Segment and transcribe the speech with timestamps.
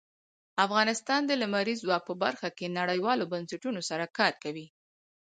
[0.65, 4.67] افغانستان د لمریز ځواک په برخه کې نړیوالو بنسټونو سره کار کوي.